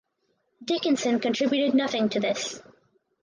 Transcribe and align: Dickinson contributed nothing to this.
Dickinson 0.65 1.19
contributed 1.19 1.75
nothing 1.75 2.09
to 2.09 2.19
this. 2.19 2.59